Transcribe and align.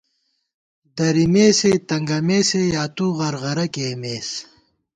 درَمېسے، 0.97 1.71
تنگَمېسے 1.89 2.61
یا 2.73 2.83
تُو 2.95 3.05
غرغرہ 3.17 3.65
کېئیمېس 3.73 4.29